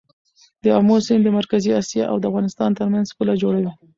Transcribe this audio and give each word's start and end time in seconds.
د 0.63 0.65
امو 0.79 0.95
سیند 1.05 1.23
د 1.25 1.29
مرکزي 1.39 1.69
اسیا 1.81 2.05
او 2.11 2.17
افغانستان 2.29 2.69
ترمنځ 2.79 3.07
پوله 3.17 3.33
جوړوي. 3.43 3.71